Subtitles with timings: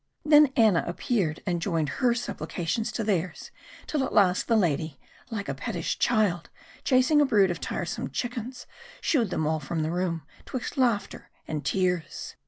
[0.25, 3.51] Then Anna appeared, and joined her supplications to theirs,
[3.85, 6.49] till at last the lady, like a pettish child
[6.83, 8.65] chasing a brood of tiresome chickens,
[8.99, 12.35] shooed them all from the room, 'twixt laughter and tears.